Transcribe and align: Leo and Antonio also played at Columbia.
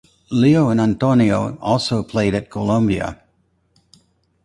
Leo 0.31 0.69
and 0.69 0.81
Antonio 0.81 1.59
also 1.61 2.01
played 2.01 2.33
at 2.33 2.49
Columbia. 2.49 3.21